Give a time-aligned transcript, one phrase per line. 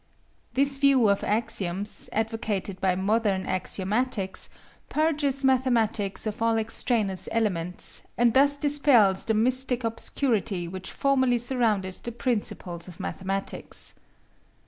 [0.55, 4.49] This view of axioms, advocated by modern axiomatics,
[4.89, 11.97] purges mathematics of all extraneous elements, and thus dispels the mystic obscurity which formerly surrounded
[12.01, 13.93] the principles of mathematics.